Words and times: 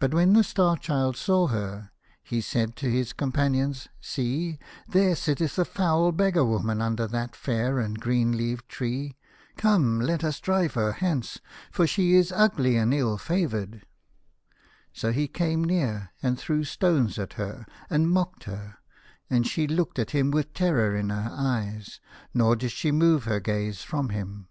But 0.00 0.12
when 0.12 0.32
the 0.32 0.42
Star 0.42 0.76
Child 0.76 1.16
saw 1.16 1.46
her, 1.46 1.92
he 2.24 2.40
said 2.40 2.40
US 2.40 2.42
The 2.42 2.42
Star 2.42 2.66
Child. 2.66 2.76
to 2.78 2.90
his 2.90 3.12
companions," 3.12 3.88
See! 4.00 4.58
There 4.88 5.14
sitteth 5.14 5.56
a 5.60 5.64
foul 5.64 6.10
beggar 6.10 6.44
woman 6.44 6.82
under 6.82 7.06
that 7.06 7.36
fair 7.36 7.78
and 7.78 8.00
green 8.00 8.36
leaved 8.36 8.68
tree. 8.68 9.16
Come, 9.56 10.00
let 10.00 10.24
us 10.24 10.40
drive 10.40 10.74
her 10.74 10.90
hence, 10.94 11.38
for 11.70 11.86
she 11.86 12.14
is 12.16 12.32
ugly 12.32 12.76
and 12.76 12.92
ill 12.92 13.16
favoured." 13.16 13.86
So 14.92 15.12
he 15.12 15.28
came 15.28 15.62
near 15.62 16.10
and 16.20 16.36
threw 16.36 16.64
stones 16.64 17.16
at 17.16 17.34
her, 17.34 17.64
and 17.88 18.10
mocked 18.10 18.42
her, 18.50 18.78
and 19.30 19.46
she 19.46 19.68
looked 19.68 20.00
at 20.00 20.10
him 20.10 20.32
with 20.32 20.52
terror 20.52 20.96
in 20.96 21.10
her 21.10 21.28
eyes, 21.30 22.00
nor 22.34 22.56
did 22.56 22.72
she 22.72 22.90
move 22.90 23.22
her 23.22 23.38
gaze 23.38 23.82
from 23.84 24.08
him. 24.08 24.48